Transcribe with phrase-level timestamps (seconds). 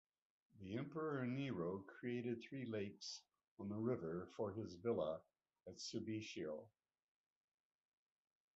[0.59, 3.21] The emperor Nero created three lakes
[3.59, 5.21] on the river for his villa
[5.67, 6.65] at Subiaco.